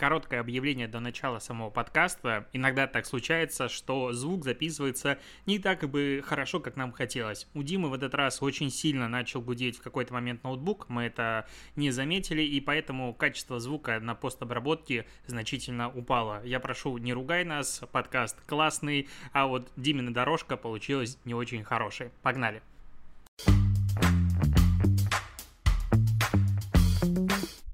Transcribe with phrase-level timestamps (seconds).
[0.00, 2.48] Короткое объявление до начала самого подкаста.
[2.54, 7.46] Иногда так случается, что звук записывается не так бы хорошо, как нам хотелось.
[7.52, 11.46] У Димы в этот раз очень сильно начал гудеть в какой-то момент ноутбук, мы это
[11.76, 16.42] не заметили, и поэтому качество звука на постобработке значительно упало.
[16.46, 22.08] Я прошу, не ругай нас, подкаст классный, а вот Димина дорожка получилась не очень хорошей.
[22.22, 22.62] Погнали!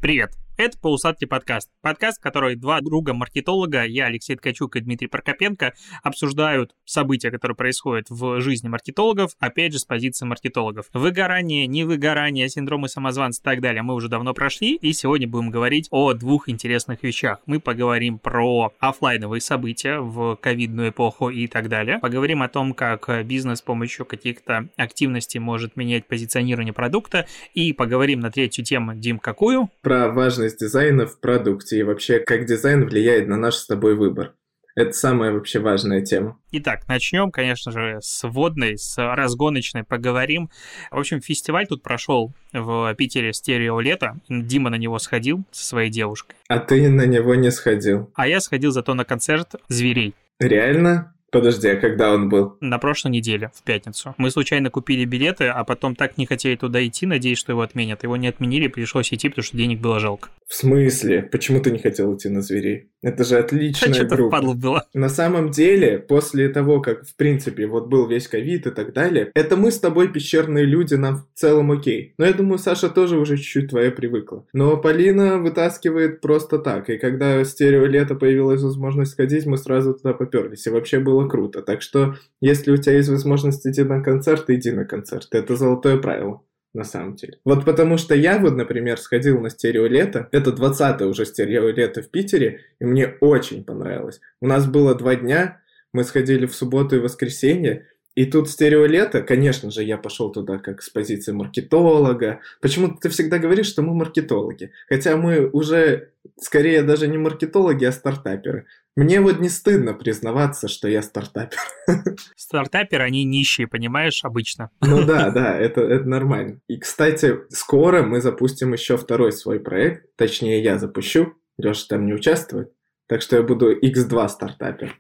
[0.01, 0.46] Привет!
[0.59, 1.69] Это «Полусадки подкаст».
[1.83, 8.07] Подкаст, в который два друга-маркетолога, я, Алексей Ткачук и Дмитрий Прокопенко, обсуждают события, которые происходят
[8.09, 10.87] в жизни маркетологов, опять же, с позиции маркетологов.
[10.95, 15.89] Выгорание, невыгорание, синдромы самозванца и так далее мы уже давно прошли, и сегодня будем говорить
[15.91, 17.41] о двух интересных вещах.
[17.45, 21.99] Мы поговорим про офлайновые события в ковидную эпоху и так далее.
[21.99, 28.21] Поговорим о том, как бизнес с помощью каких-то активностей может менять позиционирование продукта, и поговорим
[28.21, 29.69] на третью тему, Дим, какую?
[29.83, 33.95] Про важность важность дизайна в продукте и вообще, как дизайн влияет на наш с тобой
[33.95, 34.35] выбор.
[34.77, 36.39] Это самая вообще важная тема.
[36.53, 40.51] Итак, начнем, конечно же, с водной, с разгоночной поговорим.
[40.91, 44.21] В общем, фестиваль тут прошел в Питере «Стерео лето».
[44.29, 46.37] Дима на него сходил со своей девушкой.
[46.49, 48.11] А ты на него не сходил.
[48.15, 50.15] А я сходил зато на концерт «Зверей».
[50.39, 51.15] Реально?
[51.37, 52.57] Подожди, а когда он был?
[52.63, 54.15] На прошлой неделе, в пятницу.
[54.17, 58.05] Мы случайно купили билеты, а потом так не хотели туда идти, надеясь, что его отменят.
[58.05, 60.31] Его не отменили, пришлось идти, потому что денег было жалко.
[60.49, 61.21] В смысле?
[61.21, 62.89] Почему ты не хотел идти на зверей?
[63.07, 64.43] Это же отличная а группа.
[64.55, 64.85] было.
[64.93, 69.31] На самом деле, после того, как, в принципе, вот был весь ковид и так далее,
[69.33, 72.15] это мы с тобой, пещерные люди, нам в целом окей.
[72.19, 74.45] Но я думаю, Саша тоже уже чуть-чуть твоя привыкла.
[74.53, 76.91] Но Полина вытаскивает просто так.
[76.91, 80.67] И когда стерео лето появилась возможность сходить, мы сразу туда поперлись.
[80.67, 81.63] И вообще было круто.
[81.63, 85.29] Так что, если у тебя есть возможность идти на концерт, иди на концерт.
[85.31, 86.43] Это золотое правило
[86.77, 87.39] на самом деле.
[87.45, 92.03] Вот потому что я вот, например, сходил на стерео лето, это 20 уже стерео лето
[92.03, 94.21] в Питере, и мне очень понравилось.
[94.41, 95.61] У нас было два дня,
[95.93, 100.59] мы сходили в субботу и воскресенье, и тут стерео лето, конечно же, я пошел туда
[100.59, 102.41] как с позиции маркетолога.
[102.61, 104.73] Почему ты всегда говоришь, что мы маркетологи?
[104.89, 106.11] Хотя мы уже
[106.41, 108.67] скорее даже не маркетологи, а стартаперы.
[108.97, 111.59] Мне вот не стыдно признаваться, что я стартапер.
[112.35, 114.71] Стартаперы, они нищие, понимаешь, обычно.
[114.81, 116.61] Ну да, да, это, это нормально.
[116.67, 120.17] И, кстати, скоро мы запустим еще второй свой проект.
[120.17, 121.35] Точнее, я запущу.
[121.59, 122.73] Леша там не участвует.
[123.07, 124.99] Так что я буду X2 стартапер.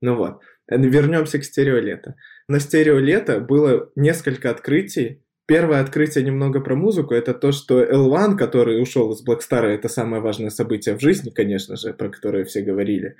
[0.00, 0.40] Ну вот.
[0.68, 2.16] Вернемся к стерео лето.
[2.48, 8.36] На стерео лето было несколько открытий, Первое открытие немного про музыку, это то, что L1,
[8.36, 12.62] который ушел из Blackstar, это самое важное событие в жизни, конечно же, про которое все
[12.62, 13.16] говорили.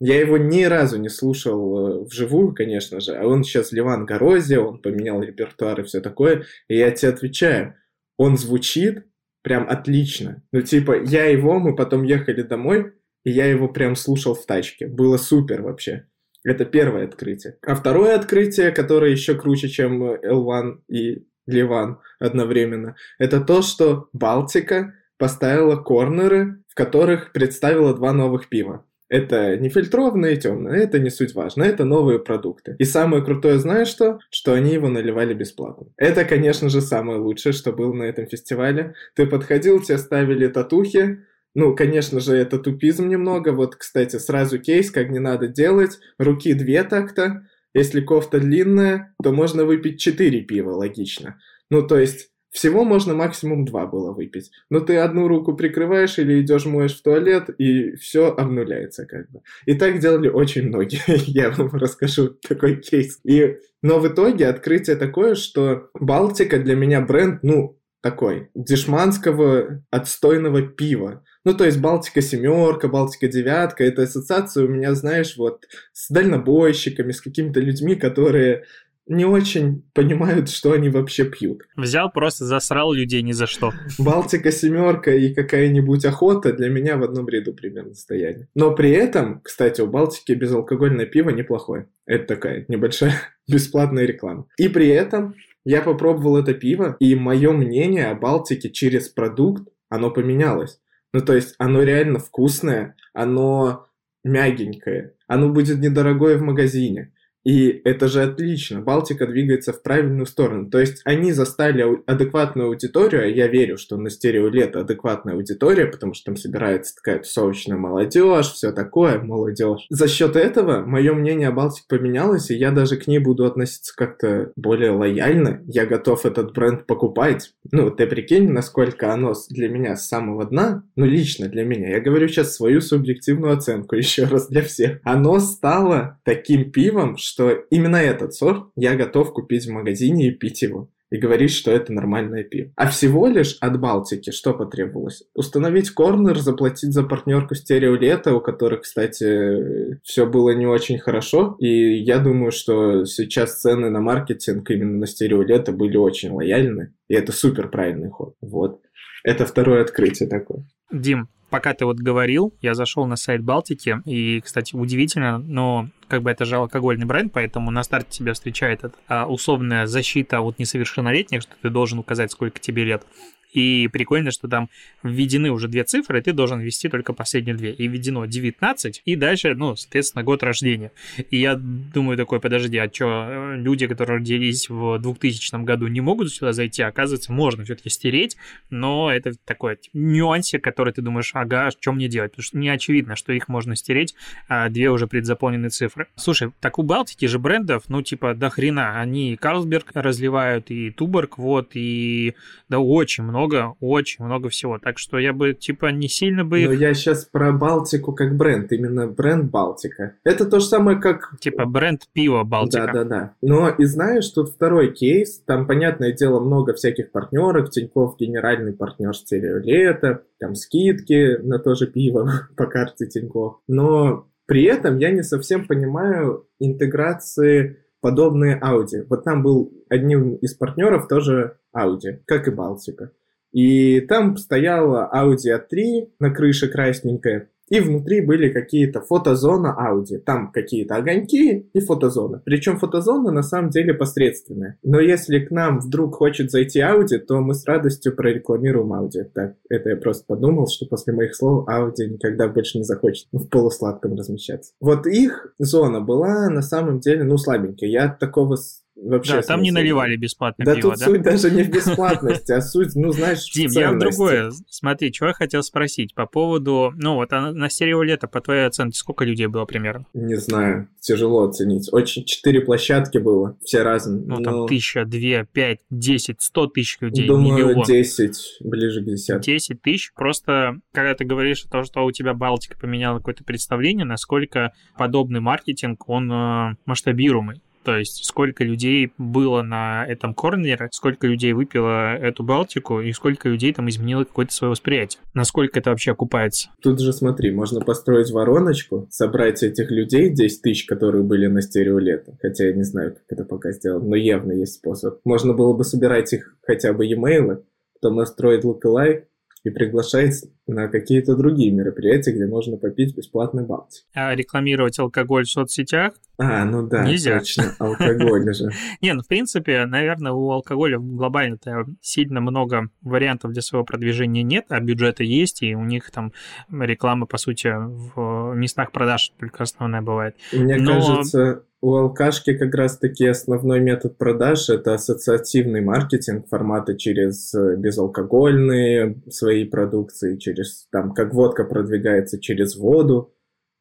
[0.00, 4.56] Я его ни разу не слушал э, вживую, конечно же, а он сейчас Ливан Горози,
[4.56, 7.74] он поменял репертуар и все такое, и я тебе отвечаю,
[8.16, 9.04] он звучит
[9.42, 10.42] прям отлично.
[10.50, 12.92] Ну, типа, я его, мы потом ехали домой,
[13.24, 14.88] и я его прям слушал в тачке.
[14.88, 16.06] Было супер вообще.
[16.44, 17.56] Это первое открытие.
[17.62, 24.94] А второе открытие, которое еще круче, чем L1 и Ливан одновременно, это то, что Балтика
[25.16, 28.84] поставила корнеры, в которых представила два новых пива.
[29.08, 32.76] Это не фильтрованное и темное, это не суть важно, это новые продукты.
[32.78, 34.18] И самое крутое, знаешь что?
[34.30, 35.86] Что они его наливали бесплатно.
[35.96, 38.94] Это, конечно же, самое лучшее, что было на этом фестивале.
[39.14, 43.52] Ты подходил, тебе ставили татухи, ну, конечно же, это тупизм немного.
[43.52, 45.98] Вот, кстати, сразу кейс, как не надо делать.
[46.18, 47.48] Руки две так-то,
[47.78, 51.38] если кофта длинная, то можно выпить 4 пива, логично.
[51.70, 54.50] Ну, то есть, всего можно максимум 2 было выпить.
[54.70, 59.40] Но ты одну руку прикрываешь или идешь моешь в туалет, и все обнуляется как бы.
[59.66, 61.00] И так делали очень многие.
[61.30, 63.20] Я вам расскажу такой кейс.
[63.24, 70.62] И, но в итоге открытие такое, что Балтика для меня бренд, ну, такой, дешманского отстойного
[70.62, 71.24] пива.
[71.44, 77.12] Ну, то есть Балтика семерка, Балтика девятка, это ассоциация у меня, знаешь, вот с дальнобойщиками,
[77.12, 78.64] с какими-то людьми, которые
[79.08, 81.62] не очень понимают, что они вообще пьют.
[81.76, 83.72] Взял, просто засрал людей ни за что.
[83.98, 88.48] Балтика семерка и какая-нибудь охота для меня в одном ряду примерно стояли.
[88.54, 91.88] Но при этом, кстати, у Балтики безалкогольное пиво неплохое.
[92.06, 93.14] Это такая небольшая
[93.48, 94.46] бесплатная реклама.
[94.58, 100.10] И при этом я попробовал это пиво, и мое мнение о Балтике через продукт, оно
[100.10, 100.80] поменялось.
[101.12, 103.86] Ну, то есть оно реально вкусное, оно
[104.24, 107.12] мягенькое, оно будет недорогое в магазине.
[107.44, 108.80] И это же отлично.
[108.80, 110.68] Балтика двигается в правильную сторону.
[110.70, 115.86] То есть они застали адекватную аудиторию, а я верю, что на стерео лето адекватная аудитория,
[115.86, 119.86] потому что там собирается такая тусовочная молодежь, все такое, молодежь.
[119.90, 123.94] За счет этого мое мнение о Балтике поменялось, и я даже к ней буду относиться
[123.96, 125.62] как-то более лояльно.
[125.66, 127.52] Я готов этот бренд покупать.
[127.70, 131.90] Ну, ты прикинь, насколько оно для меня с самого дна, ну, лично для меня.
[131.90, 135.00] Я говорю сейчас свою субъективную оценку еще раз для всех.
[135.04, 140.62] Оно стало таким пивом, что именно этот сорт я готов купить в магазине и пить
[140.62, 142.70] его и говорить, что это нормальное пиво.
[142.76, 145.24] А всего лишь от Балтики что потребовалось?
[145.34, 151.56] Установить корнер, заплатить за партнерку стереолета, у которых, кстати, все было не очень хорошо.
[151.58, 156.92] И я думаю, что сейчас цены на маркетинг именно на стереолета были очень лояльны.
[157.08, 158.34] И это супер правильный ход.
[158.42, 158.80] Вот.
[159.24, 160.66] Это второе открытие такое.
[160.92, 166.22] Дим, пока ты вот говорил, я зашел на сайт Балтики, и, кстати, удивительно, но как
[166.22, 171.42] бы это же алкогольный бренд, поэтому на старте тебя встречает эта условная защита от несовершеннолетних,
[171.42, 173.06] что ты должен указать, сколько тебе лет.
[173.52, 174.68] И прикольно, что там
[175.02, 177.72] введены уже две цифры, и ты должен ввести только последние две.
[177.72, 180.92] И введено 19, и дальше, ну, соответственно, год рождения.
[181.30, 186.32] И я думаю такой, подожди, а что, люди, которые родились в 2000 году, не могут
[186.32, 186.82] сюда зайти?
[186.82, 188.36] Оказывается, можно все-таки стереть,
[188.70, 192.32] но это такой нюансик, который ты думаешь, ага, что мне делать?
[192.32, 194.14] Потому что не очевидно, что их можно стереть,
[194.48, 196.06] а две уже предзаполненные цифры.
[196.16, 199.00] Слушай, так у Балтики же брендов, ну, типа, до хрена.
[199.00, 202.34] Они Карлсберг разливают, и Туборг, вот, и
[202.68, 204.78] да очень много много, очень много всего.
[204.78, 206.64] Так что я бы, типа, не сильно бы...
[206.64, 210.16] Но я сейчас про Балтику как бренд, именно бренд Балтика.
[210.24, 211.38] Это то же самое, как...
[211.40, 212.86] Типа бренд пива Балтика.
[212.86, 213.34] Да-да-да.
[213.42, 215.40] Но и знаешь, тут второй кейс.
[215.46, 217.70] Там, понятное дело, много всяких партнеров.
[217.70, 223.60] Тиньков генеральный партнер Стереолета, там скидки на то же пиво по карте Тиньков.
[223.68, 229.04] Но при этом я не совсем понимаю интеграции подобные Audi.
[229.08, 233.10] Вот там был одним из партнеров тоже Audi, как и Балтика.
[233.58, 240.18] И там стояла Audi A3 на крыше красненькая, и внутри были какие-то фотозона Audi.
[240.18, 242.40] Там какие-то огоньки и фотозона.
[242.44, 244.78] Причем фотозона на самом деле посредственная.
[244.82, 249.24] Но если к нам вдруг хочет зайти Audi, то мы с радостью прорекламируем Audi.
[249.34, 253.48] Так, это я просто подумал, что после моих слов Audi никогда больше не захочет в
[253.48, 254.72] полусладком размещаться.
[254.80, 257.90] Вот их зона была на самом деле, ну, слабенькая.
[257.90, 258.56] Я такого
[259.00, 261.06] Вообще да, там не наливали бесплатно да пиво, тут да?
[261.06, 264.50] суть даже не в бесплатности, а суть, ну, знаешь, Дим, я в другое.
[264.68, 266.92] Смотри, что я хотел спросить по поводу...
[266.96, 270.06] Ну, вот на стерео лето, по твоей оценке, сколько людей было примерно?
[270.14, 271.88] Не знаю, тяжело оценить.
[271.92, 274.24] Очень четыре площадки было, все разные.
[274.26, 279.52] Ну, там тысяча, две, пять, десять, сто тысяч людей, Думаю, десять, ближе к десятке.
[279.52, 280.12] Десять тысяч.
[280.14, 285.40] Просто, когда ты говоришь о том, что у тебя Балтика поменяла какое-то представление, насколько подобный
[285.40, 287.62] маркетинг, он э, масштабируемый.
[287.88, 293.48] То есть сколько людей было на этом корнере, сколько людей выпило эту Балтику и сколько
[293.48, 295.22] людей там изменило какое-то свое восприятие.
[295.32, 296.68] Насколько это вообще окупается?
[296.82, 301.98] Тут же смотри, можно построить вороночку, собрать этих людей, 10 тысяч, которые были на стерео
[301.98, 302.36] лето.
[302.42, 305.20] Хотя я не знаю, как это пока сделано, но явно есть способ.
[305.24, 307.64] Можно было бы собирать их хотя бы e-mail,
[307.94, 309.22] потом настроить lookalike,
[309.64, 310.34] и приглашает
[310.66, 314.04] на какие-то другие мероприятия, где можно попить бесплатный балтик.
[314.14, 316.12] А рекламировать алкоголь в соцсетях?
[316.38, 317.40] А, ну да, Нельзя.
[317.40, 318.70] точно, алкоголь же.
[319.00, 324.66] Не, ну в принципе, наверное, у алкоголя глобально-то сильно много вариантов для своего продвижения нет,
[324.68, 326.32] а бюджеты есть, и у них там
[326.70, 330.36] реклама, по сути, в местах продаж только основная бывает.
[330.52, 337.76] Мне кажется, у алкашки как раз-таки основной метод продаж– это ассоциативный маркетинг формата через э,
[337.76, 343.32] безалкогольные свои продукции, через там, как водка продвигается через воду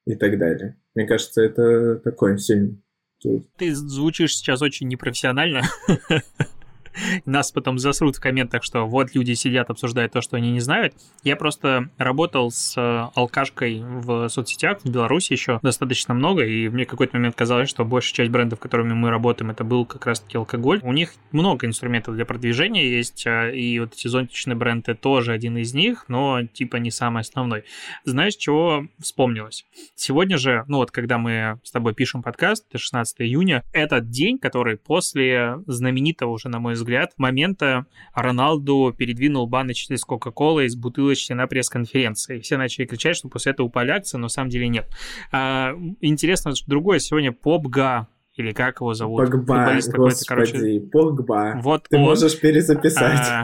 [0.08, 0.78] и так далее.
[0.96, 2.82] Мне кажется, это такой сильный.
[3.58, 5.64] Ты звучишь сейчас очень непрофессионально.
[7.26, 10.94] нас потом засрут в комментах, что вот люди сидят, обсуждают то, что они не знают.
[11.24, 16.86] Я просто работал с э, алкашкой в соцсетях в Беларуси еще достаточно много, и мне
[16.86, 20.80] какой-то момент казалось, что большая часть брендов, которыми мы работаем, это был как раз-таки алкоголь.
[20.84, 25.58] У них много инструментов для продвижения есть, а, и вот эти зонтичные бренды тоже один
[25.58, 27.64] из них, но типа не самый основной.
[28.04, 29.66] Знаешь, чего вспомнилось?
[29.96, 34.40] Сегодня же, ну вот когда мы с тобой пишем подкаст, это 16 июня, этот день,
[34.40, 40.76] который после знаменитого уже, на мой взгляд, взгляд, момента Роналду передвинул баночки с Кока-Колы из
[40.78, 42.40] бутылочки на пресс-конференции.
[42.40, 44.88] Все начали кричать, что после этого упали акции, но на самом деле нет.
[45.32, 49.22] А, интересно, что другое сегодня Попга или как его зовут?
[49.30, 50.52] Погба, Футболист какой-то, короче.
[50.54, 51.60] господи, Погба.
[51.64, 52.04] Вот Ты он.
[52.04, 53.20] можешь перезаписать.
[53.20, 53.44] А,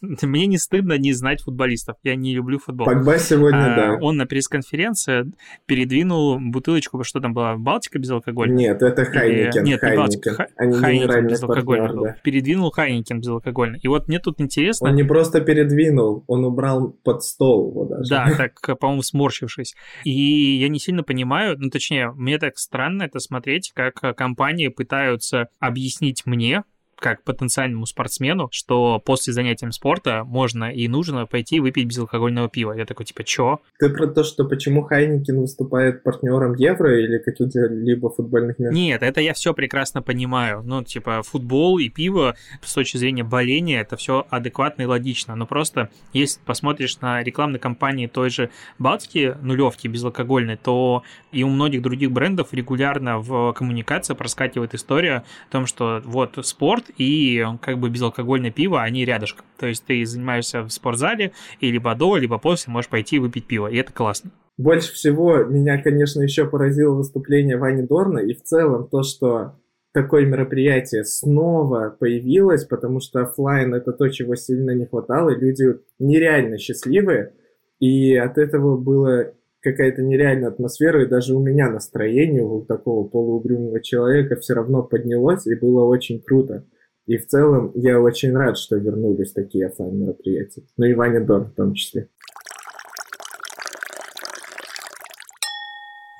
[0.26, 1.96] Мне не стыдно не знать футболистов.
[2.02, 2.86] Я не люблю футбол.
[2.86, 3.98] Погба сегодня, А, да.
[4.00, 5.32] Он на пресс-конференции
[5.66, 8.56] передвинул бутылочку, что там была, Балтика безалкогольная?
[8.56, 9.64] Нет, это Или- Heineken.
[9.64, 10.34] Нет, не Балтика, Хайникен.
[10.34, 12.04] Ха- Они Heineken партнер, был.
[12.04, 12.16] да.
[12.22, 13.78] Передвинул Heineken безалкогольный.
[13.82, 18.10] И вот мне тут интересно, Он не просто передвинул, он убрал под стол его даже.
[18.10, 19.74] Да, так, по-моему, сморщившись.
[20.04, 20.10] И
[20.58, 25.48] я не сильно понимаю, ну, точнее, мне так странно это смотреть, как э, компании пытаются
[25.60, 26.64] объяснить мне,
[27.02, 32.72] как потенциальному спортсмену, что после занятия спорта можно и нужно пойти выпить безалкогольного пива.
[32.72, 33.58] Я такой, типа, чё?
[33.78, 38.72] Ты про то, что почему Хайникин выступает партнером Евро или каких-либо футбольных мест?
[38.72, 40.62] Нет, это я все прекрасно понимаю.
[40.64, 45.34] Ну, типа, футбол и пиво с точки зрения боления, это все адекватно и логично.
[45.34, 51.48] Но просто, если посмотришь на рекламные кампании той же Балтики, нулевки безалкогольной, то и у
[51.48, 57.78] многих других брендов регулярно в коммуникации проскакивает история о том, что вот спорт и как
[57.78, 59.44] бы безалкогольное пиво, они рядышком.
[59.58, 63.66] То есть ты занимаешься в спортзале, и либо до, либо после можешь пойти выпить пиво,
[63.68, 64.30] и это классно.
[64.58, 69.56] Больше всего меня, конечно, еще поразило выступление Вани Дорна и в целом то, что
[69.92, 75.64] такое мероприятие снова появилось, потому что оффлайн это то, чего сильно не хватало, и люди
[75.98, 77.32] нереально счастливые,
[77.78, 83.80] и от этого было какая-то нереальная атмосфера, и даже у меня настроение у такого полуугрюмого
[83.80, 86.66] человека все равно поднялось, и было очень круто.
[87.12, 90.62] И в целом я очень рад, что вернулись такие оффлайн мероприятия.
[90.78, 92.08] Ну и Ваня Дорн в том числе.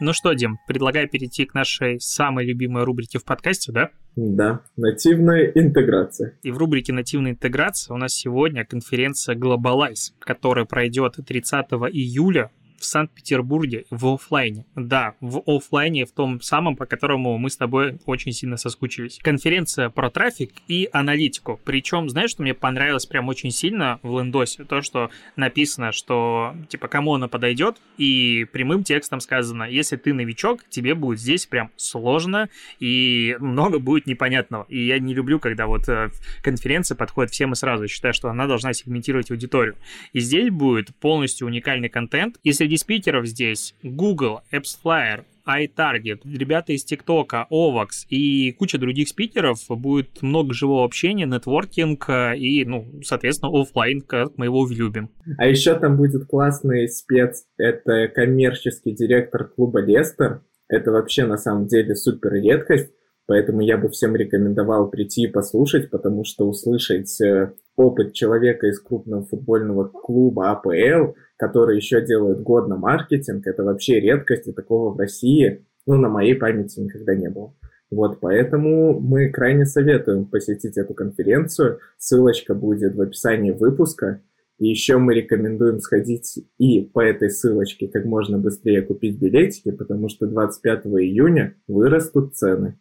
[0.01, 3.89] Ну что, Дим, предлагаю перейти к нашей самой любимой рубрике в подкасте, да?
[4.17, 6.39] Да, нативная интеграция.
[6.43, 12.51] И в рубрике «Нативная интеграция» у нас сегодня конференция Globalize, которая пройдет 30 июля
[12.83, 14.67] в Санкт-Петербурге в оффлайне.
[14.75, 19.19] Да, в оффлайне, в том самом, по которому мы с тобой очень сильно соскучились.
[19.23, 21.61] Конференция про трафик и аналитику.
[21.65, 24.65] Причем, знаешь, что мне понравилось прям очень сильно в лендосе?
[24.65, 30.65] То, что написано, что, типа, кому она подойдет, и прямым текстом сказано, если ты новичок,
[30.69, 32.49] тебе будет здесь прям сложно,
[32.81, 34.67] и много будет непонятного.
[34.69, 36.11] И я не люблю, когда вот э,
[36.43, 37.85] конференция подходит всем и сразу.
[37.85, 39.77] Я считаю, что она должна сегментировать аудиторию.
[40.13, 42.39] И здесь будет полностью уникальный контент.
[42.43, 49.09] И среди спикеров здесь Google, AppsFlyer, iTarget, ребята из TikTok а, Ovox и куча других
[49.09, 49.59] спикеров.
[49.69, 55.11] Будет много живого общения, нетворкинг э, и, ну, соответственно, оффлайн, как мы его любим.
[55.39, 60.43] А еще там будет классный спец, это коммерческий директор клуба Лестер.
[60.69, 62.91] Это вообще на самом деле супер редкость,
[63.27, 68.81] поэтому я бы всем рекомендовал прийти и послушать, потому что услышать э, опыт человека из
[68.81, 74.99] крупного футбольного клуба АПЛ, который еще делает годно маркетинг, это вообще редкость, и такого в
[74.99, 77.55] России, ну, на моей памяти никогда не было.
[77.91, 81.79] Вот, поэтому мы крайне советуем посетить эту конференцию.
[81.99, 84.23] Ссылочка будет в описании выпуска.
[84.59, 90.09] И еще мы рекомендуем сходить и по этой ссылочке как можно быстрее купить билетики, потому
[90.09, 92.79] что 25 июня вырастут цены.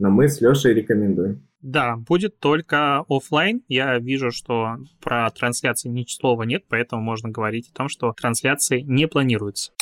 [0.00, 1.42] Но мы с Лешей рекомендуем.
[1.60, 3.62] Да, будет только оффлайн.
[3.68, 8.80] Я вижу, что про трансляции ни слова нет, поэтому можно говорить о том, что трансляции
[8.80, 9.72] не планируются.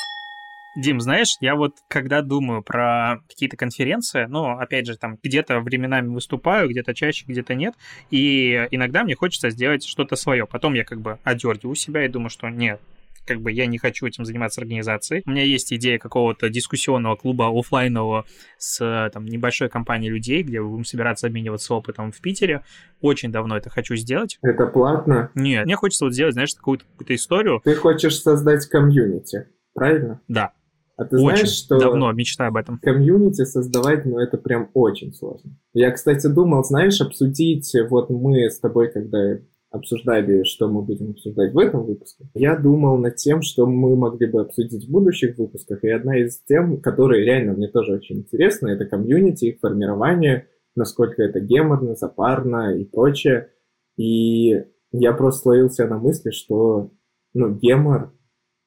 [0.77, 6.09] Дим, знаешь, я вот когда думаю про какие-то конференции, ну, опять же, там где-то временами
[6.09, 7.75] выступаю, где-то чаще, где-то нет,
[8.11, 10.47] и иногда мне хочется сделать что-то свое.
[10.47, 12.81] Потом я как бы одергиваю себя и думаю, что нет,
[13.29, 15.23] как бы я не хочу этим заниматься организацией.
[15.27, 18.25] У меня есть идея какого-то дискуссионного клуба офлайнового
[18.57, 22.65] с там, небольшой компанией людей, где будем собираться обмениваться опытом в Питере.
[23.01, 24.39] Очень давно это хочу сделать.
[24.43, 25.31] Это платно.
[25.35, 27.61] Нет, мне хочется вот сделать, знаешь, какую-то, какую-то историю.
[27.63, 30.21] Ты хочешь создать комьюнити, правильно?
[30.27, 30.53] Да,
[30.97, 32.79] А ты очень знаешь, что давно мечтаю об этом.
[32.79, 35.57] комьюнити создавать, ну, это прям очень сложно.
[35.75, 39.39] Я, кстати, думал, знаешь, обсудить, вот мы с тобой, когда
[39.79, 44.27] обсуждали, что мы будем обсуждать в этом выпуске, я думал над тем, что мы могли
[44.27, 48.69] бы обсудить в будущих выпусках, и одна из тем, которые реально мне тоже очень интересны,
[48.69, 53.51] это комьюнити, их формирование, насколько это геморно, запарно и прочее.
[53.97, 56.93] И я просто словился на мысли, что,
[57.35, 58.13] ну, гемор,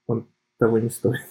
[0.08, 0.28] он
[0.60, 1.22] того не стоит.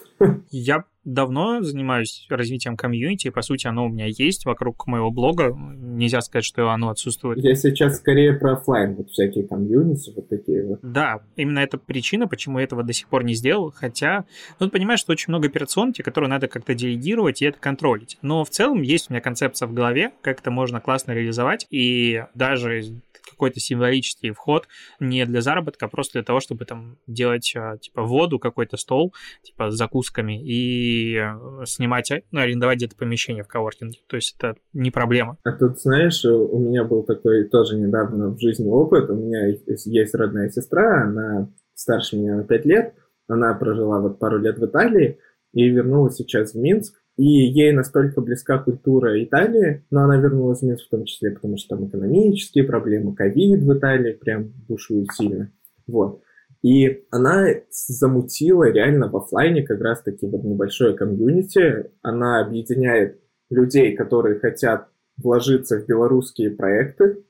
[0.50, 5.56] Я давно занимаюсь развитием комьюнити, и, по сути, оно у меня есть вокруг моего блога.
[5.56, 7.38] Нельзя сказать, что оно отсутствует.
[7.38, 10.80] Я сейчас скорее про оффлайн, вот всякие комьюнити, вот такие вот.
[10.82, 14.24] Да, именно это причина, почему я этого до сих пор не сделал, хотя,
[14.58, 18.18] ну, ты понимаешь, что очень много операционки, которую надо как-то делегировать и это контролить.
[18.22, 22.24] Но в целом есть у меня концепция в голове, как это можно классно реализовать, и
[22.34, 23.00] даже
[23.40, 24.68] какой-то символический вход
[25.00, 29.14] не для заработка, а просто для того, чтобы там делать а, типа воду, какой-то стол,
[29.42, 34.00] типа с закусками и э, снимать, ну, арендовать где-то помещение в коворкинге.
[34.08, 35.38] То есть это не проблема.
[35.42, 39.08] А тут, знаешь, у меня был такой тоже недавно в жизни опыт.
[39.08, 42.94] У меня есть родная сестра, она старше меня на 5 лет.
[43.26, 45.18] Она прожила вот пару лет в Италии
[45.54, 46.99] и вернулась сейчас в Минск.
[47.20, 51.58] И ей настолько близка культура Италии, но она вернулась в Минск в том числе, потому
[51.58, 55.52] что там экономические проблемы, ковид в Италии прям бушует сильно.
[55.86, 56.22] Вот.
[56.62, 61.90] И она замутила реально в офлайне как раз-таки вот небольшое комьюнити.
[62.00, 67.22] Она объединяет людей, которые хотят вложиться в белорусские проекты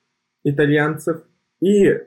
[0.44, 1.24] итальянцев,
[1.60, 1.98] и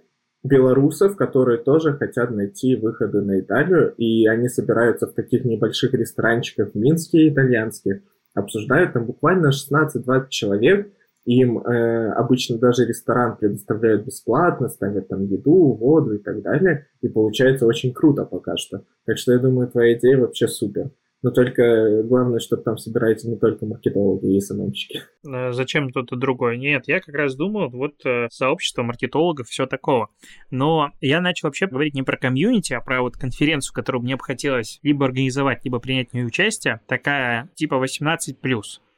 [0.44, 6.72] белорусов, которые тоже хотят найти выходы на Италию, и они собираются в таких небольших ресторанчиках
[6.74, 8.02] в Минске итальянских,
[8.34, 10.92] обсуждают там буквально 16-20 человек,
[11.26, 17.08] им э, обычно даже ресторан предоставляют бесплатно, ставят там еду, воду и так далее, и
[17.08, 18.84] получается очень круто пока что.
[19.06, 20.92] Так что я думаю, твоя идея вообще супер.
[21.24, 25.04] Но только главное, чтобы там собираются не только маркетологи и СММщики.
[25.26, 26.58] Э, зачем кто-то другой?
[26.58, 30.10] Нет, я как раз думал, вот э, сообщество маркетологов, все такого.
[30.52, 34.24] Но я начал вообще говорить не про комьюнити, а про вот конференцию, которую мне бы
[34.24, 36.82] хотелось либо организовать, либо принять в ней участие.
[36.88, 38.36] Такая типа 18+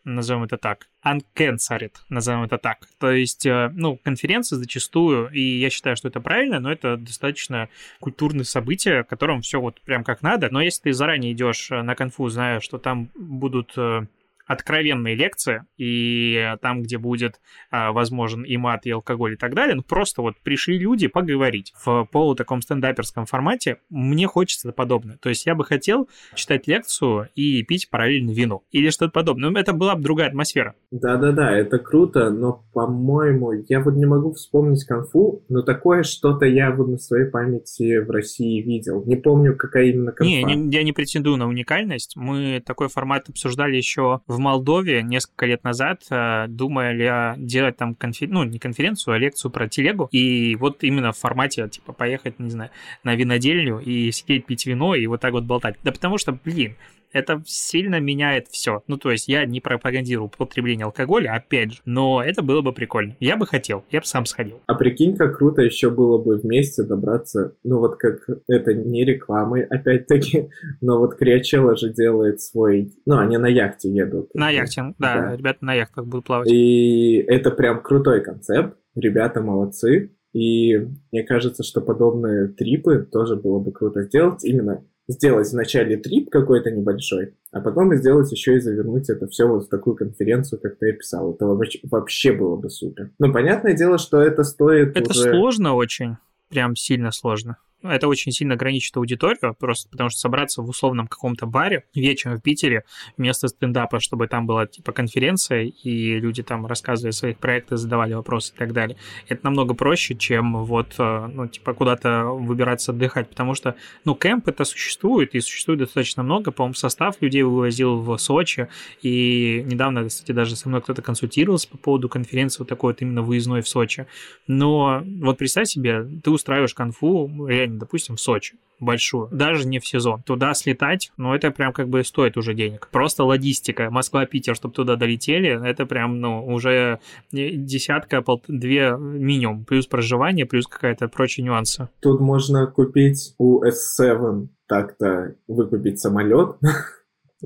[0.06, 2.88] назовем это так, uncanceled, назовем это так.
[3.00, 7.70] То есть, э, ну, конференции зачастую, и я считаю, что это правильно, но это достаточно
[8.00, 10.50] культурное событие, в котором все вот прям как надо.
[10.50, 14.06] Но если ты заранее идешь на конфу, зная, что там будут э,
[14.46, 17.40] откровенные лекции, и там, где будет
[17.72, 21.74] а, возможен и мат, и алкоголь, и так далее, ну, просто вот пришли люди поговорить
[21.84, 25.18] в полу таком стендаперском формате, мне хочется подобное.
[25.18, 29.50] То есть я бы хотел читать лекцию и пить параллельно вино или что-то подобное.
[29.50, 30.76] Ну, это была бы другая атмосфера.
[30.92, 36.72] Да-да-да, это круто, но, по-моему, я вот не могу вспомнить конфу, но такое что-то я
[36.72, 39.04] вот на своей памяти в России видел.
[39.06, 40.30] Не помню, какая именно конфа.
[40.30, 42.16] Не, не я не претендую на уникальность.
[42.16, 48.30] Мы такой формат обсуждали еще в Молдове несколько лет назад, э, думали делать там конфер...
[48.30, 50.08] ну, не конференцию, а лекцию про телегу.
[50.12, 52.72] И вот именно в формате, типа, поехать, не знаю,
[53.04, 55.76] на винодельню и сидеть пить вино и вот так вот болтать.
[55.84, 56.76] Да потому что, блин,
[57.16, 58.84] это сильно меняет все.
[58.88, 63.16] Ну, то есть я не пропагандирую употребление алкоголя, опять же, но это было бы прикольно.
[63.22, 64.60] Я бы хотел, я бы сам сходил.
[64.68, 68.20] А прикинь, как круто еще было бы вместе добраться, ну вот как
[68.50, 70.50] это не рекламой, опять-таки,
[70.82, 74.36] но вот Криачелла же делает свой, ну, они на яхте едут.
[74.36, 75.36] На яхте, да, да.
[75.38, 76.52] ребята на яхтах будут плавать.
[76.52, 80.76] И это прям крутой концепт, ребята молодцы, и
[81.14, 86.72] мне кажется, что подобные трипы тоже было бы круто сделать именно сделать вначале трип какой-то
[86.72, 90.92] небольшой, а потом сделать еще и завернуть это все вот в такую конференцию, как ты
[90.92, 91.34] описал.
[91.34, 93.12] Это вообще было бы супер.
[93.20, 95.32] Но понятное дело, что это стоит Это уже...
[95.32, 96.18] сложно очень,
[96.50, 97.58] прям сильно сложно.
[97.82, 102.38] Ну, это очень сильно ограничит аудиторию, просто потому что собраться в условном каком-то баре вечером
[102.38, 102.84] в Питере
[103.18, 108.14] вместо стендапа, чтобы там была типа конференция, и люди там рассказывали о своих проектах, задавали
[108.14, 108.98] вопросы и так далее.
[109.28, 114.48] Это намного проще, чем вот, э, ну, типа, куда-то выбираться отдыхать, потому что, ну, кемп
[114.48, 118.68] это существует, и существует достаточно много, по-моему, состав людей вывозил в Сочи,
[119.04, 123.22] и недавно, кстати, даже со мной кто-то консультировался по поводу конференции вот такой вот именно
[123.22, 124.08] выездной в Сочи.
[124.48, 129.88] Но вот представь себе, ты устраиваешь конфу, реально допустим, в Сочи, большую, даже не в
[129.88, 130.22] сезон.
[130.24, 132.88] Туда слетать, ну, это прям как бы стоит уже денег.
[132.92, 137.00] Просто логистика, Москва-Питер, чтобы туда долетели, это прям, ну, уже
[137.32, 141.90] десятка, пол, две минимум, плюс проживание, плюс какая-то прочие нюансы.
[142.02, 146.58] Тут можно купить у S7 так-то выкупить самолет.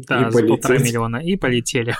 [0.07, 1.93] Да, и за полтора миллиона, и полетели.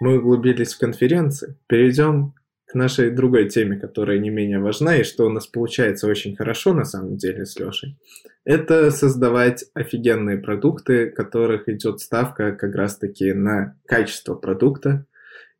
[0.00, 1.58] Мы углубились в конференции.
[1.66, 2.34] Перейдем
[2.76, 6.84] нашей другой теме, которая не менее важна и что у нас получается очень хорошо на
[6.84, 7.98] самом деле с Лешей,
[8.44, 15.04] это создавать офигенные продукты, которых идет ставка как раз-таки на качество продукта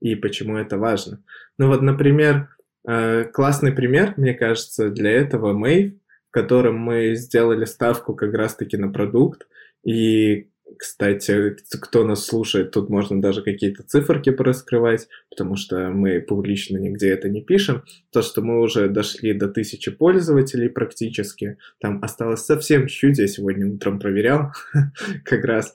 [0.00, 1.22] и почему это важно.
[1.58, 2.48] Ну вот, например,
[2.86, 5.98] э, классный пример, мне кажется, для этого Mave,
[6.28, 9.48] в котором мы сделали ставку как раз-таки на продукт,
[9.84, 16.78] и кстати, кто нас слушает, тут можно даже какие-то циферки пораскрывать, потому что мы публично
[16.78, 17.84] нигде это не пишем.
[18.12, 23.72] То, что мы уже дошли до тысячи пользователей практически, там осталось совсем чуть, я сегодня
[23.72, 24.52] утром проверял
[25.24, 25.72] как раз,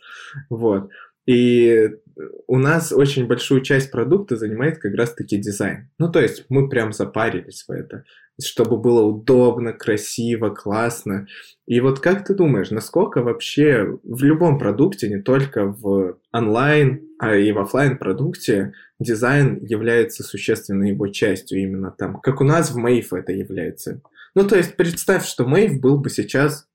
[0.49, 0.89] вот.
[1.25, 1.89] И
[2.47, 5.89] у нас очень большую часть продукта занимает как раз-таки дизайн.
[5.97, 8.03] Ну, то есть мы прям запарились в это,
[8.41, 11.27] чтобы было удобно, красиво, классно.
[11.67, 17.36] И вот как ты думаешь, насколько вообще в любом продукте, не только в онлайн, а
[17.36, 22.77] и в офлайн продукте дизайн является существенной его частью именно там, как у нас в
[22.77, 24.01] Мэйв это является.
[24.34, 26.67] Ну, то есть представь, что Мэйв был бы сейчас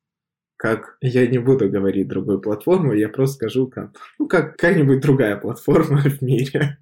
[0.56, 5.36] как я не буду говорить другую платформу, я просто скажу как, ну, как какая-нибудь другая
[5.36, 6.78] платформа в мире.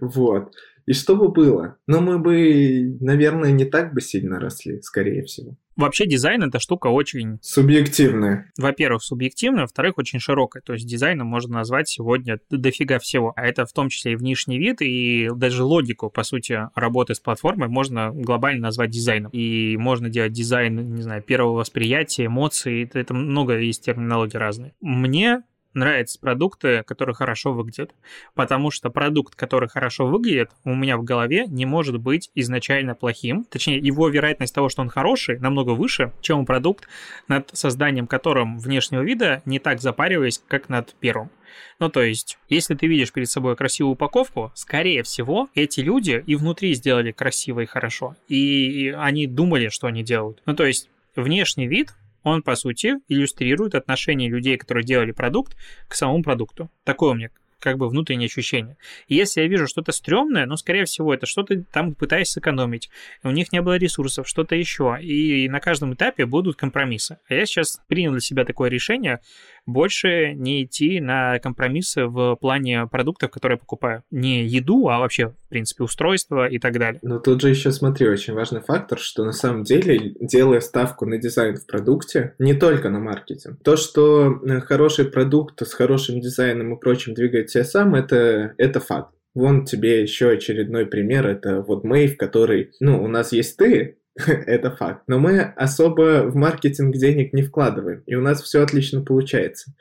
[0.00, 0.54] Вот.
[0.86, 1.76] И что бы было?
[1.86, 5.56] Но мы бы, наверное, не так бы сильно росли, скорее всего.
[5.76, 7.38] Вообще дизайн это штука очень...
[7.40, 8.52] Субъективная.
[8.58, 10.62] Во-первых, субъективная, во-вторых, очень широкая.
[10.62, 13.32] То есть дизайном можно назвать сегодня дофига всего.
[13.36, 17.20] А это в том числе и внешний вид, и даже логику, по сути, работы с
[17.20, 19.30] платформой можно глобально назвать дизайном.
[19.32, 22.90] И можно делать дизайн, не знаю, первого восприятия, эмоций.
[22.92, 24.74] Это много есть терминологии разные.
[24.80, 25.42] Мне
[25.74, 27.94] нравятся продукты, которые хорошо выглядят.
[28.34, 33.44] Потому что продукт, который хорошо выглядит, у меня в голове не может быть изначально плохим.
[33.44, 36.88] Точнее, его вероятность того, что он хороший, намного выше, чем продукт,
[37.28, 41.30] над созданием которым внешнего вида не так запариваясь, как над первым.
[41.78, 46.34] Ну, то есть, если ты видишь перед собой красивую упаковку, скорее всего, эти люди и
[46.34, 48.16] внутри сделали красиво и хорошо.
[48.28, 50.42] И они думали, что они делают.
[50.46, 51.90] Ну, то есть, внешний вид
[52.22, 55.56] он, по сути, иллюстрирует отношение людей, которые делали продукт,
[55.88, 56.70] к самому продукту.
[56.84, 57.30] Такое у меня
[57.62, 58.76] как бы внутреннее ощущение.
[59.06, 62.90] И если я вижу что-то стрёмное, ну, скорее всего, это что-то там пытаясь сэкономить.
[63.22, 64.98] У них не было ресурсов, что-то еще.
[65.00, 67.18] И на каждом этапе будут компромиссы.
[67.28, 69.20] А я сейчас принял для себя такое решение
[69.66, 74.02] больше не идти на компромиссы в плане продуктов, которые я покупаю.
[74.10, 77.00] Не еду, а вообще, в принципе, устройства и так далее.
[77.02, 81.18] Но тут же еще, смотри, очень важный фактор, что на самом деле, делая ставку на
[81.18, 86.74] дизайн в продукте, не только на маркетинг, то, что э, хороший продукт с хорошим дизайном
[86.74, 89.14] и прочим двигает себя сам, это, это факт.
[89.34, 94.70] Вон тебе еще очередной пример, это вот Мэйв, который, ну, у нас есть ты, это
[94.70, 95.04] факт.
[95.06, 99.72] Но мы особо в маркетинг денег не вкладываем, и у нас все отлично получается.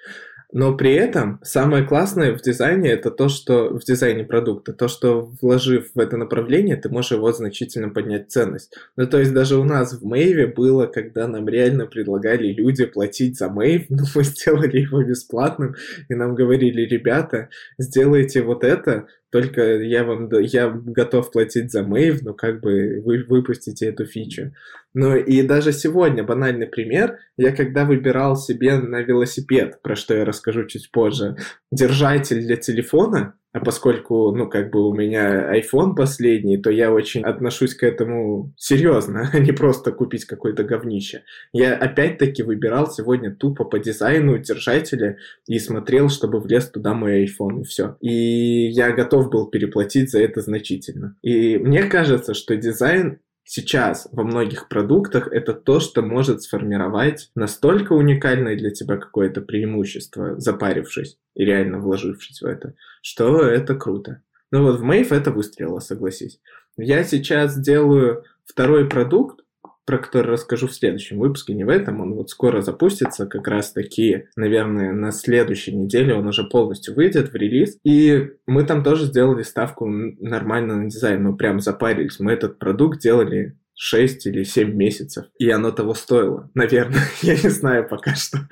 [0.53, 5.31] Но при этом самое классное в дизайне это то, что в дизайне продукта, то, что
[5.41, 8.73] вложив в это направление, ты можешь его значительно поднять ценность.
[8.97, 13.37] Ну, то есть даже у нас в Мэйве было, когда нам реально предлагали люди платить
[13.37, 15.75] за Мэйв, но мы сделали его бесплатным,
[16.09, 22.21] и нам говорили, ребята, сделайте вот это, только я вам я готов платить за Мэйв,
[22.23, 24.51] но как бы вы выпустите эту фичу.
[24.93, 30.25] Ну и даже сегодня, банальный пример, я когда выбирал себе на велосипед, про что я
[30.25, 31.37] расскажу чуть позже,
[31.71, 37.21] держатель для телефона, а поскольку, ну, как бы у меня iPhone последний, то я очень
[37.21, 41.23] отношусь к этому серьезно, а не просто купить какое-то говнище.
[41.51, 47.61] Я опять-таки выбирал сегодня тупо по дизайну держателя и смотрел, чтобы влез туда мой iPhone,
[47.61, 47.97] и все.
[47.99, 51.17] И я готов был переплатить за это значительно.
[51.21, 57.93] И мне кажется, что дизайн сейчас во многих продуктах это то, что может сформировать настолько
[57.93, 64.21] уникальное для тебя какое-то преимущество, запарившись и реально вложившись в это, что это круто.
[64.51, 66.39] Ну вот в Мэйв это выстрелило, согласись.
[66.77, 69.41] Я сейчас делаю второй продукт,
[69.85, 73.71] про который расскажу в следующем выпуске, не в этом, он вот скоро запустится, как раз
[73.71, 79.05] таки, наверное, на следующей неделе он уже полностью выйдет в релиз, и мы там тоже
[79.05, 84.75] сделали ставку нормально на дизайн, мы прям запарились, мы этот продукт делали 6 или 7
[84.75, 85.25] месяцев.
[85.39, 86.51] И оно того стоило.
[86.53, 88.47] Наверное, я не знаю пока что.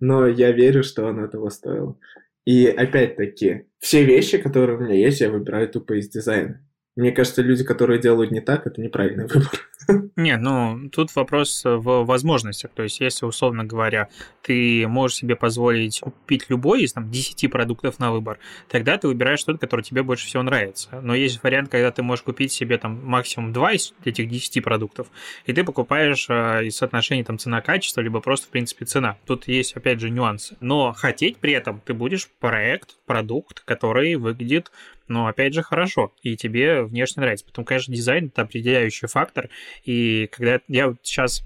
[0.00, 1.96] Но я верю, что оно того стоило.
[2.44, 6.60] И опять-таки, все вещи, которые у меня есть, я выбираю тупо из дизайна.
[6.96, 9.50] Мне кажется, люди, которые делают не так, это неправильный выбор.
[10.16, 12.70] Не, ну, тут вопрос в возможностях.
[12.72, 14.08] То есть, если, условно говоря,
[14.42, 19.42] ты можешь себе позволить купить любой из там, 10 продуктов на выбор, тогда ты выбираешь
[19.42, 21.00] тот, который тебе больше всего нравится.
[21.02, 25.08] Но есть вариант, когда ты можешь купить себе там максимум 2 из этих 10 продуктов,
[25.46, 29.16] и ты покупаешь э, из соотношения там цена-качество, либо просто, в принципе, цена.
[29.26, 30.56] Тут есть, опять же, нюансы.
[30.60, 34.70] Но хотеть при этом ты будешь проект, продукт, который выглядит
[35.08, 37.46] но опять же хорошо, и тебе внешне нравится.
[37.46, 39.48] Потом, конечно, дизайн— это определяющий фактор,
[39.84, 41.42] и когда я вот сейчас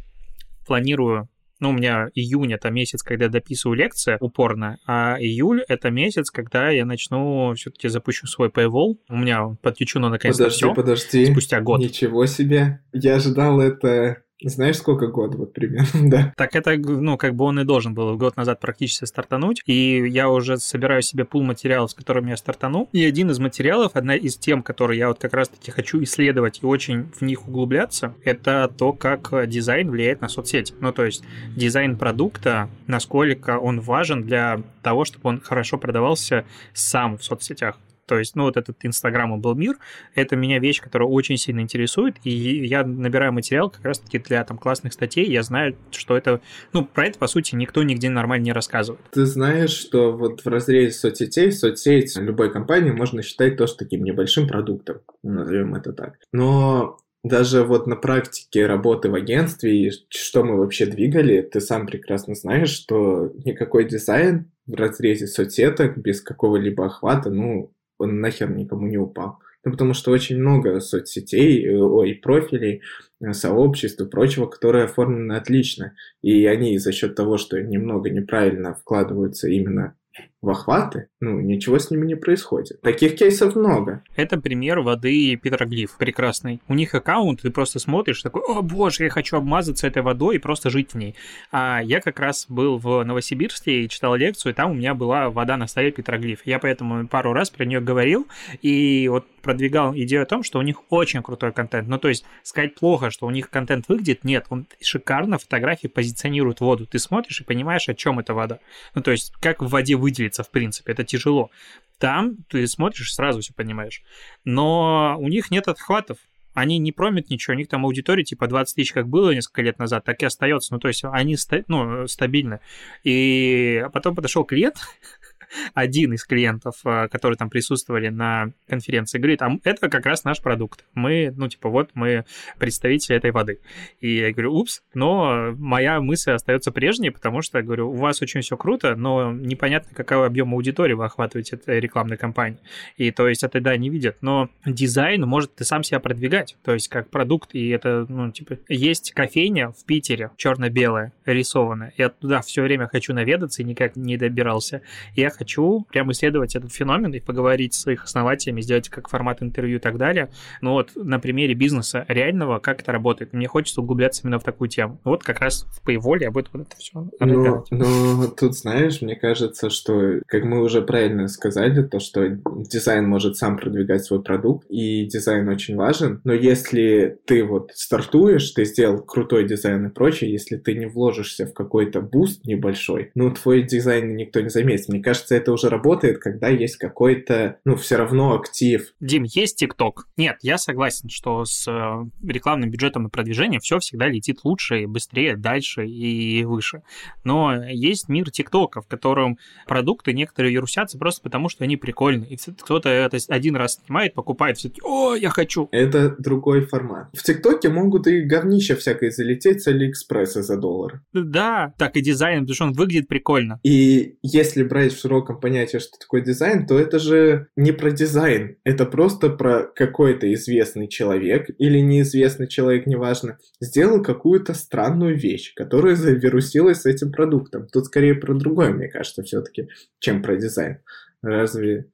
[0.66, 1.28] планирую
[1.60, 6.30] ну, у меня июнь это месяц, когда я дописываю лекции упорно, а июль это месяц,
[6.30, 8.98] когда я начну все-таки запущу свой Paywall.
[9.08, 10.74] У меня подключено наконец-то подожди, все.
[10.74, 11.80] Подожди, Спустя год.
[11.80, 12.80] Ничего себе.
[12.92, 16.32] Я ожидал это Знаешь, сколько год вот примерно, да?
[16.36, 20.28] Так это, ну, как бы он и должен был год назад практически стартануть, и я
[20.28, 24.36] уже собираю себе пул материалов, с которыми я стартану, и один из материалов, одна из
[24.36, 28.92] тем, которые я вот как раз-таки хочу исследовать и очень в них углубляться, это то,
[28.92, 30.74] как дизайн влияет на соцсети.
[30.80, 31.24] Ну, то есть
[31.56, 37.78] дизайн продукта, насколько он важен для того, чтобы он хорошо продавался сам в соцсетях.
[38.08, 39.76] То есть, ну, вот этот Инстаграм был мир,
[40.14, 44.56] это меня вещь, которая очень сильно интересует, и я набираю материал как раз-таки для там
[44.56, 46.40] классных статей, я знаю, что это,
[46.72, 49.02] ну, про это, по сути, никто нигде нормально не рассказывает.
[49.12, 54.48] Ты знаешь, что вот в разрезе соцсетей, соцсеть любой компании можно считать тоже таким небольшим
[54.48, 56.14] продуктом, назовем это так.
[56.32, 61.86] Но даже вот на практике работы в агентстве, и что мы вообще двигали, ты сам
[61.86, 68.86] прекрасно знаешь, что никакой дизайн в разрезе соцсеток без какого-либо охвата, ну, он нахер никому
[68.86, 69.38] не упал.
[69.64, 72.82] Ну, потому что очень много соцсетей, э, ой, профилей,
[73.20, 75.94] э, сообществ и прочего, которые оформлены отлично.
[76.22, 79.96] И они за счет того, что немного неправильно вкладываются именно
[80.40, 82.80] в охваты, ну, ничего с ними не происходит.
[82.80, 84.04] Таких кейсов много.
[84.14, 86.60] Это пример воды Петроглиф прекрасный.
[86.68, 90.38] У них аккаунт, ты просто смотришь, такой, о боже, я хочу обмазаться этой водой и
[90.38, 91.16] просто жить в ней.
[91.50, 95.28] А я как раз был в Новосибирске и читал лекцию, и там у меня была
[95.30, 96.40] вода на столе Петроглиф.
[96.44, 98.28] Я поэтому пару раз про нее говорил,
[98.62, 101.88] и вот продвигал идею о том, что у них очень крутой контент.
[101.88, 106.60] Ну, то есть сказать плохо, что у них контент выглядит, нет, он шикарно фотографии позиционирует
[106.60, 106.86] воду.
[106.86, 108.58] Ты смотришь и понимаешь, о чем эта вода.
[108.94, 109.96] Ну, то есть как в воде
[110.28, 111.50] выделиться, в принципе, это тяжело.
[111.98, 114.02] Там ты смотришь, сразу все понимаешь.
[114.44, 116.18] Но у них нет отхватов
[116.54, 119.78] они не промят ничего, у них там аудитория типа 20 тысяч, как было несколько лет
[119.78, 120.74] назад, так и остается.
[120.74, 121.36] Ну, то есть они
[121.68, 122.58] ну, стабильны.
[123.04, 124.74] И потом подошел клиент,
[125.74, 130.40] один из клиентов, э, которые там присутствовали на конференции, говорит, а это как раз наш
[130.40, 130.84] продукт.
[130.94, 132.24] Мы, ну, типа, вот мы
[132.58, 133.60] представители этой воды.
[134.00, 138.40] И я говорю, упс, но моя мысль остается прежней, потому что, говорю, у вас очень
[138.40, 142.60] все круто, но непонятно, какой объем аудитории вы охватываете этой рекламной кампании.
[142.96, 144.16] И то есть это, да, не видят.
[144.20, 148.58] Но дизайн может ты сам себя продвигать, то есть как продукт, и это, ну, типа,
[148.68, 151.92] есть кофейня в Питере, черно-белая, рисованная.
[151.96, 154.82] Я туда все время хочу наведаться и никак не добирался.
[155.14, 159.76] Я хочу прям исследовать этот феномен и поговорить с их основателями, сделать как формат интервью
[159.76, 160.30] и так далее.
[160.60, 163.32] Но вот на примере бизнеса реального, как это работает.
[163.32, 165.00] Мне хочется углубляться именно в такую тему.
[165.04, 169.16] Вот как раз в Paywall я буду вот это все но, но тут, знаешь, мне
[169.16, 174.66] кажется, что, как мы уже правильно сказали, то, что дизайн может сам продвигать свой продукт,
[174.68, 180.32] и дизайн очень важен, но если ты вот стартуешь, ты сделал крутой дизайн и прочее,
[180.32, 184.88] если ты не вложишься в какой-то буст небольшой, ну, твой дизайн никто не заметит.
[184.88, 188.92] Мне кажется, кажется, это уже работает, когда есть какой-то, ну, все равно актив.
[189.00, 190.06] Дим, есть ТикТок?
[190.16, 194.86] Нет, я согласен, что с э, рекламным бюджетом и продвижением все всегда летит лучше и
[194.86, 196.82] быстрее, дальше и выше.
[197.24, 202.30] Но есть мир ТикТока, в котором продукты некоторые вирусятся просто потому, что они прикольные.
[202.30, 205.68] И кто-то это один раз снимает, покупает, все таки о, я хочу.
[205.72, 207.08] Это другой формат.
[207.12, 211.02] В ТикТоке могут и говнище всякое залететь с Алиэкспресса за доллар.
[211.12, 213.60] Да, так и дизайн, потому что он выглядит прикольно.
[213.62, 218.56] И если брать в широком понятии, что такое дизайн, то это же не про дизайн.
[218.64, 225.96] Это просто про какой-то известный человек или неизвестный человек, неважно, сделал какую-то странную вещь, которая
[225.96, 227.66] завирусилась с этим продуктом.
[227.68, 230.78] Тут скорее про другое, мне кажется, все-таки, чем про дизайн.
[231.22, 231.86] Разве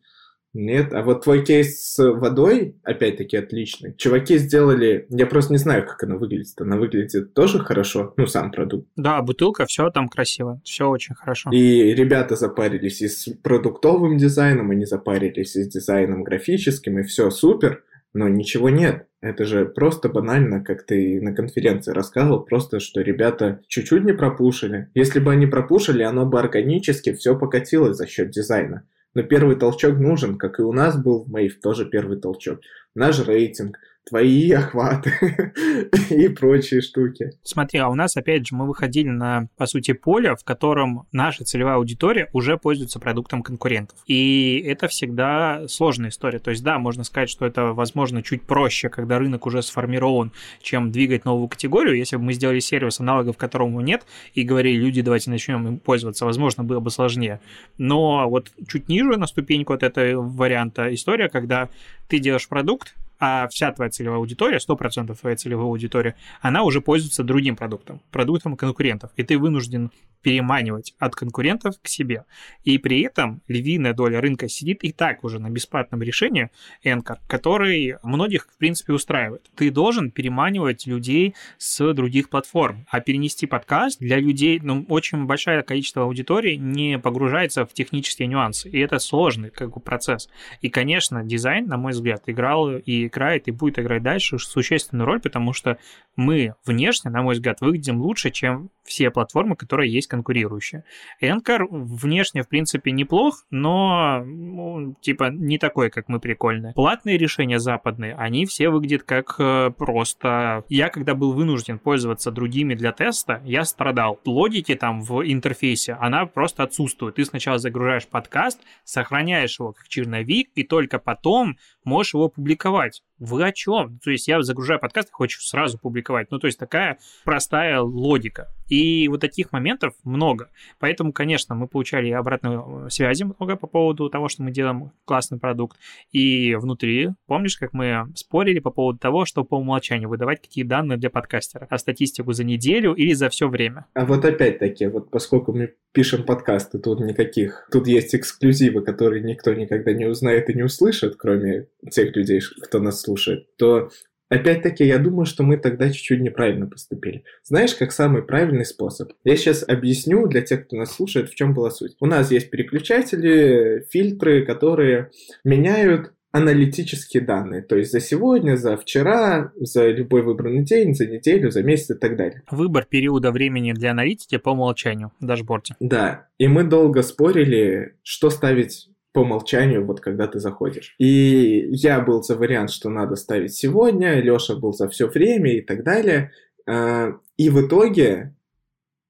[0.54, 3.94] нет, а вот твой кейс с водой, опять-таки, отличный.
[3.96, 6.60] Чуваки сделали, я просто не знаю, как она выглядит.
[6.60, 8.88] Она выглядит тоже хорошо, ну, сам продукт.
[8.94, 11.50] Да, бутылка, все там красиво, все очень хорошо.
[11.50, 17.30] И ребята запарились и с продуктовым дизайном, они запарились и с дизайном графическим, и все
[17.30, 19.08] супер, но ничего нет.
[19.20, 24.88] Это же просто банально, как ты на конференции рассказывал, просто что ребята чуть-чуть не пропушили.
[24.94, 28.86] Если бы они пропушили, оно бы органически все покатилось за счет дизайна.
[29.14, 32.60] Но первый толчок нужен, как и у нас был в Мэйв тоже первый толчок.
[32.94, 35.12] Наш рейтинг– твои охваты
[36.10, 37.30] и прочие штуки.
[37.42, 41.44] Смотри, а у нас, опять же, мы выходили на, по сути, поле, в котором наша
[41.44, 43.98] целевая аудитория уже пользуется продуктом конкурентов.
[44.06, 46.38] И это всегда сложная история.
[46.38, 50.92] То есть, да, можно сказать, что это, возможно, чуть проще, когда рынок уже сформирован, чем
[50.92, 51.96] двигать новую категорию.
[51.96, 56.26] Если бы мы сделали сервис, аналогов которому нет, и говорили, люди, давайте начнем им пользоваться,
[56.26, 57.40] возможно, было бы сложнее.
[57.78, 61.68] Но вот чуть ниже на ступеньку от этого варианта история, когда
[62.08, 62.94] ты делаешь продукт,
[63.26, 68.54] а вся твоя целевая аудитория, 100% твоей целевой аудитории, она уже пользуется другим продуктом, продуктом
[68.54, 69.90] конкурентов, и ты вынужден
[70.24, 72.24] переманивать от конкурентов к себе.
[72.64, 76.50] И при этом львиная доля рынка сидит и так уже на бесплатном решении
[76.82, 79.50] Anchor, который многих, в принципе, устраивает.
[79.54, 85.62] Ты должен переманивать людей с других платформ, а перенести подкаст для людей, ну, очень большое
[85.62, 90.30] количество аудитории не погружается в технические нюансы, и это сложный как бы процесс.
[90.62, 95.20] И, конечно, дизайн, на мой взгляд, играл и играет, и будет играть дальше существенную роль,
[95.20, 95.78] потому что
[96.16, 100.84] мы внешне, на мой взгляд, выглядим лучше, чем все платформы, которые есть конкурирующие.
[101.22, 106.74] Anchor внешне, в принципе, неплох, но, ну, типа, не такой, как мы прикольные.
[106.74, 110.64] Платные решения западные, они все выглядят как э, просто...
[110.68, 114.20] Я, когда был вынужден пользоваться другими для теста, я страдал.
[114.24, 117.14] Логики там в интерфейсе, она просто отсутствует.
[117.16, 122.93] Ты сначала загружаешь подкаст, сохраняешь его как черновик, и только потом можешь его публиковать.
[122.94, 124.00] rights Вы о чем?
[124.02, 126.30] То есть я загружаю подкаст и хочу сразу публиковать.
[126.30, 128.48] Ну, то есть такая простая логика.
[128.68, 130.50] И вот таких моментов много.
[130.80, 135.78] Поэтому, конечно, мы получали обратную связи много по поводу того, что мы делаем классный продукт.
[136.10, 140.98] И внутри, помнишь, как мы спорили по поводу того, что по умолчанию выдавать какие данные
[140.98, 141.66] для подкастера?
[141.70, 143.86] А статистику за неделю или за все время?
[143.94, 147.68] А вот опять-таки, вот поскольку мы пишем подкасты, тут никаких...
[147.70, 152.80] Тут есть эксклюзивы, которые никто никогда не узнает и не услышит, кроме тех людей, кто
[152.80, 153.90] нас слушает, то
[154.30, 157.24] Опять-таки, я думаю, что мы тогда чуть-чуть неправильно поступили.
[157.44, 159.12] Знаешь, как самый правильный способ?
[159.22, 161.94] Я сейчас объясню для тех, кто нас слушает, в чем была суть.
[162.00, 165.10] У нас есть переключатели, фильтры, которые
[165.44, 171.52] меняют аналитические данные, то есть за сегодня, за вчера, за любой выбранный день, за неделю,
[171.52, 172.42] за месяц и так далее.
[172.50, 175.76] Выбор периода времени для аналитики по умолчанию в дашборде.
[175.78, 180.96] Да, и мы долго спорили, что ставить по умолчанию, вот когда ты заходишь.
[180.98, 185.60] И я был за вариант, что надо ставить сегодня, Леша был за все время и
[185.60, 186.32] так далее.
[186.68, 188.34] А, и в итоге,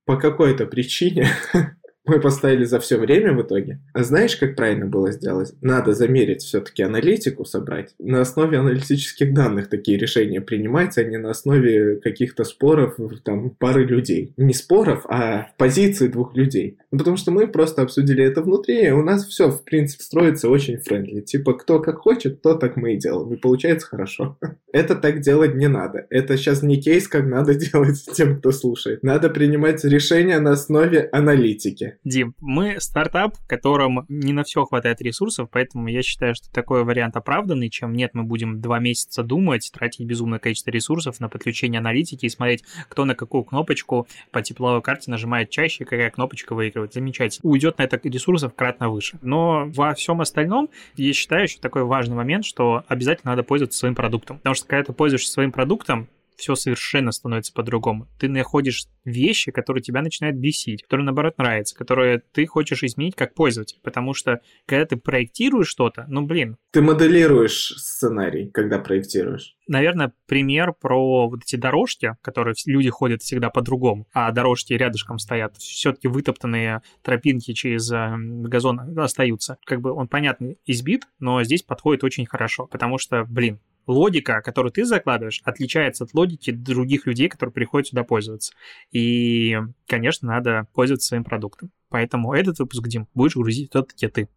[0.05, 1.29] по какой-то причине,
[2.07, 3.81] мы поставили за все время в итоге.
[3.93, 5.53] А знаешь, как правильно было сделать?
[5.61, 7.95] Надо замерить все-таки аналитику, собрать.
[7.99, 13.85] На основе аналитических данных такие решения принимаются, а не на основе каких-то споров там пары
[13.85, 14.33] людей.
[14.37, 16.79] Не споров, а позиции двух людей.
[16.91, 20.79] Потому что мы просто обсудили это внутри, и у нас все, в принципе, строится очень
[20.79, 21.21] friendly.
[21.21, 23.33] Типа, кто как хочет, то так мы и делаем.
[23.33, 24.39] И получается хорошо.
[24.73, 26.07] Это так делать не надо.
[26.11, 29.03] Это сейчас не кейс, как надо делать тем, кто слушает.
[29.03, 31.94] Надо принимать решения на основе аналитики.
[32.05, 37.17] Дим, мы стартап, которым не на все хватает ресурсов, поэтому я считаю, что такой вариант
[37.17, 42.27] оправданный, чем нет, мы будем два месяца думать, тратить безумное количество ресурсов на подключение аналитики
[42.27, 46.93] и смотреть, кто на какую кнопочку по тепловой карте нажимает чаще, какая кнопочка выигрывает.
[46.95, 47.49] Замечательно.
[47.49, 49.19] Уйдет на это ресурсов кратно выше.
[49.23, 53.95] Но во всем остальном я считаю еще такой важный момент, что обязательно надо пользоваться своим
[53.95, 54.39] продуктом.
[54.39, 58.09] Потому что когда ты пользуешься своим продуктом, все совершенно становится по-другому.
[58.19, 63.35] Ты находишь вещи, которые тебя начинают бесить, которые, наоборот, нравятся, которые ты хочешь изменить как
[63.35, 63.79] пользователь.
[63.83, 66.57] Потому что, когда ты проектируешь что-то, ну, блин.
[66.73, 69.57] Ты моделируешь сценарий, когда проектируешь.
[69.67, 75.57] Наверное, пример про вот эти дорожки, которые люди ходят всегда по-другому, а дорожки рядышком стоят.
[75.57, 79.59] Все-таки вытоптанные тропинки через э, газон остаются.
[79.65, 84.73] Как бы он, понятно, избит, но здесь подходит очень хорошо, потому что, блин, логика, которую
[84.73, 88.53] ты закладываешь, отличается от логики других людей, которые приходят сюда пользоваться.
[88.93, 91.71] И, конечно, надо пользоваться своим продуктом.
[91.89, 94.29] Поэтому этот выпуск, Дим, будешь грузить все-таки ты.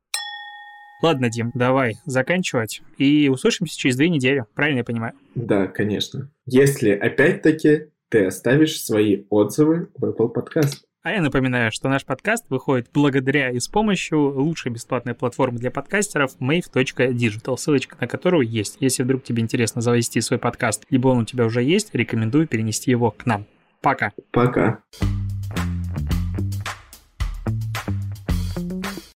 [1.01, 2.81] Ладно, Дим, давай заканчивать.
[2.97, 4.45] И услышимся через две недели.
[4.55, 5.13] Правильно я понимаю?
[5.35, 6.31] Да, конечно.
[6.45, 10.86] Если опять-таки ты оставишь свои отзывы в Apple Podcast.
[11.07, 15.71] А я напоминаю, что наш подкаст выходит благодаря и с помощью лучшей бесплатной платформы для
[15.71, 18.75] подкастеров mave.digital, ссылочка на которую есть.
[18.81, 22.91] Если вдруг тебе интересно завести свой подкаст, либо он у тебя уже есть, рекомендую перенести
[22.91, 23.45] его к нам.
[23.81, 24.11] Пока.
[24.33, 24.79] Пока.